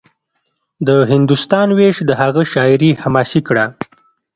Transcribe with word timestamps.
د 0.87 0.89
هندوستان 1.11 1.67
وېش 1.77 1.97
د 2.09 2.11
هغه 2.21 2.41
شاعري 2.53 2.91
حماسي 3.01 3.41
کړه 3.47 3.65